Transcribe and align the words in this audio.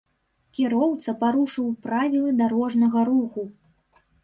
Кіроўца 0.59 1.13
парушыў 1.25 1.67
правілы 1.85 2.33
дарожнага 2.41 3.07
руху. 3.13 3.41